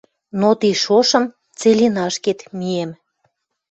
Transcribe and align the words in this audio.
Но 0.39 0.49
ти 0.59 0.69
шошым 0.83 1.23
целинашкет 1.59 2.39
миэм— 2.57 2.91